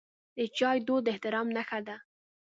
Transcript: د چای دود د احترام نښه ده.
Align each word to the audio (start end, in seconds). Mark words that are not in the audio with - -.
د 0.37 0.39
چای 0.57 0.77
دود 0.87 1.01
د 1.05 1.07
احترام 1.13 1.47
نښه 1.55 1.79
ده. 1.87 1.95